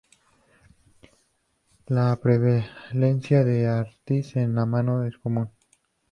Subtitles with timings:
[1.85, 5.51] La prevalencia de artritis en la mano es común.